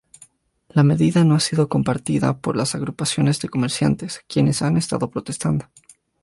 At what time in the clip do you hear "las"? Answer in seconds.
2.57-2.73